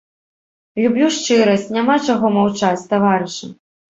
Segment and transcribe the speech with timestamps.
[0.85, 3.51] Люблю шчырасць, няма чаго маўчаць, таварышы!